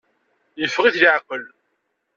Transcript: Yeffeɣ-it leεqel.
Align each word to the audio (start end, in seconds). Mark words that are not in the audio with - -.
Yeffeɣ-it 0.61 0.99
leεqel. 1.01 1.43